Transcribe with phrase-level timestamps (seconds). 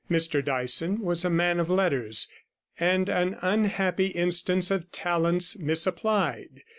[0.09, 2.27] Mr Dyson was a man of letters,
[2.79, 6.63] and an unhappy instance of talents misapplied.